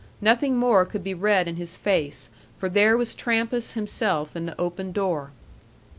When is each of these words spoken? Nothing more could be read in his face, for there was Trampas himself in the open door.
Nothing 0.19 0.57
more 0.57 0.83
could 0.83 1.03
be 1.03 1.13
read 1.13 1.47
in 1.47 1.57
his 1.57 1.77
face, 1.77 2.31
for 2.57 2.67
there 2.69 2.97
was 2.97 3.13
Trampas 3.13 3.73
himself 3.73 4.35
in 4.35 4.47
the 4.47 4.59
open 4.59 4.91
door. 4.91 5.29